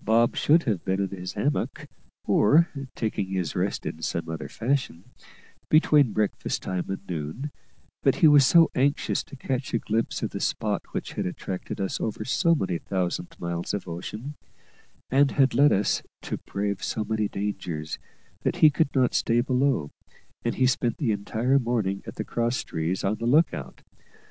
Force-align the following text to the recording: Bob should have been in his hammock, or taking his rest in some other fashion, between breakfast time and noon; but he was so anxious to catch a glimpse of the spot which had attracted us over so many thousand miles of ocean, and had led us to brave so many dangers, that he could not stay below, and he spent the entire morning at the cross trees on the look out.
Bob 0.00 0.34
should 0.34 0.62
have 0.62 0.82
been 0.82 0.98
in 0.98 1.10
his 1.10 1.34
hammock, 1.34 1.88
or 2.24 2.70
taking 2.94 3.26
his 3.26 3.54
rest 3.54 3.84
in 3.84 4.00
some 4.00 4.30
other 4.30 4.48
fashion, 4.48 5.04
between 5.68 6.14
breakfast 6.14 6.62
time 6.62 6.88
and 6.88 7.06
noon; 7.06 7.50
but 8.02 8.14
he 8.14 8.26
was 8.26 8.46
so 8.46 8.70
anxious 8.74 9.22
to 9.22 9.36
catch 9.36 9.74
a 9.74 9.78
glimpse 9.78 10.22
of 10.22 10.30
the 10.30 10.40
spot 10.40 10.80
which 10.92 11.12
had 11.12 11.26
attracted 11.26 11.82
us 11.82 12.00
over 12.00 12.24
so 12.24 12.54
many 12.54 12.78
thousand 12.78 13.36
miles 13.38 13.74
of 13.74 13.86
ocean, 13.86 14.36
and 15.10 15.32
had 15.32 15.52
led 15.52 15.70
us 15.70 16.02
to 16.22 16.38
brave 16.38 16.82
so 16.82 17.04
many 17.04 17.28
dangers, 17.28 17.98
that 18.40 18.56
he 18.56 18.70
could 18.70 18.88
not 18.94 19.12
stay 19.12 19.42
below, 19.42 19.90
and 20.46 20.54
he 20.54 20.66
spent 20.66 20.96
the 20.96 21.12
entire 21.12 21.58
morning 21.58 22.02
at 22.06 22.14
the 22.14 22.24
cross 22.24 22.64
trees 22.64 23.04
on 23.04 23.16
the 23.16 23.26
look 23.26 23.52
out. 23.52 23.82